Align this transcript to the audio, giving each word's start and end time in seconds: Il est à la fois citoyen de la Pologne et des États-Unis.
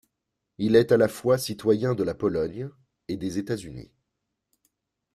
Il 0.57 0.75
est 0.75 0.91
à 0.91 0.97
la 0.97 1.07
fois 1.07 1.37
citoyen 1.37 1.93
de 1.93 2.01
la 2.01 2.15
Pologne 2.15 2.71
et 3.07 3.17
des 3.17 3.37
États-Unis. 3.37 3.91